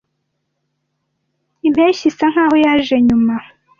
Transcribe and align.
Impeshyi 1.67 2.05
isa 2.11 2.25
nkaho 2.31 2.55
yaje 2.65 2.95
nyuma. 3.07 3.35